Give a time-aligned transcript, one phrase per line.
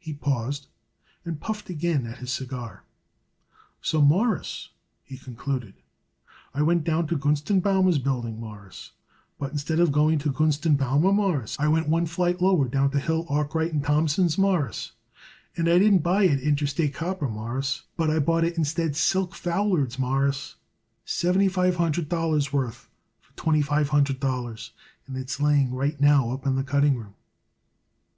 [0.00, 0.66] He paused
[1.24, 2.82] and puffed again at his cigar.
[3.80, 4.70] "So, Mawruss,"
[5.04, 5.74] he concluded,
[6.52, 8.90] "I went down to Gunst & Baumer's building, Mawruss;
[9.38, 12.90] but instead of going to Gunst & Baumer, Mawruss, I went one flight lower down
[12.90, 14.90] to Hill, Arkwright & Thompson's, Mawruss,
[15.56, 19.96] and I didn't buy it Interstate Copper, Mawruss, but I bought it instead silk foulards,
[19.96, 20.56] Mawruss
[21.04, 22.90] seventy five hundred dollars' worth
[23.20, 24.72] for twenty five hundred dollars,
[25.06, 27.14] and it's laying right now up in the cutting room."